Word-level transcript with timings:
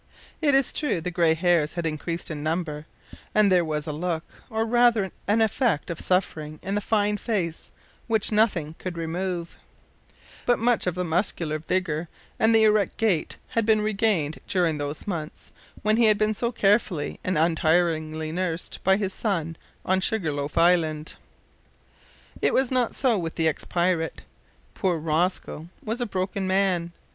It 0.41 0.55
is 0.55 0.73
true 0.73 0.99
the 0.99 1.11
grey 1.11 1.35
hairs 1.35 1.73
had 1.73 1.85
increased 1.85 2.31
in 2.31 2.41
number, 2.41 2.87
and 3.35 3.51
there 3.51 3.63
was 3.63 3.85
a 3.85 3.91
look, 3.91 4.25
or, 4.49 4.65
rather, 4.65 5.11
an 5.27 5.41
effect, 5.41 5.91
of 5.91 5.99
suffering 6.01 6.59
in 6.63 6.73
the 6.73 6.81
fine 6.81 7.17
face 7.17 7.69
which 8.07 8.31
nothing 8.31 8.73
could 8.79 8.97
remove; 8.97 9.59
but 10.47 10.57
much 10.57 10.87
of 10.87 10.95
the 10.95 11.03
muscular 11.03 11.59
vigour 11.59 12.09
and 12.39 12.55
the 12.55 12.63
erect 12.63 12.97
gait 12.97 13.37
had 13.49 13.63
been 13.63 13.79
regained 13.81 14.39
during 14.47 14.79
those 14.79 15.05
months 15.05 15.51
when 15.83 15.97
he 15.97 16.05
had 16.05 16.17
been 16.17 16.33
so 16.33 16.51
carefully 16.51 17.19
and 17.23 17.37
untiringly 17.37 18.31
nursed 18.31 18.83
by 18.83 18.97
his 18.97 19.13
son 19.13 19.55
on 19.85 20.01
Sugar 20.01 20.31
loaf 20.33 20.57
Island. 20.57 21.13
It 22.41 22.55
was 22.55 22.71
not 22.71 22.95
so 22.95 23.19
with 23.19 23.35
the 23.35 23.47
ex 23.47 23.65
pirate. 23.65 24.23
Poor 24.73 24.97
Rosco 24.97 25.69
was 25.85 26.01
a 26.01 26.07
broken 26.07 26.47
man. 26.47 26.91